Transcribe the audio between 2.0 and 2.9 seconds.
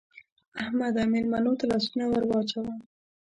ور واچوه.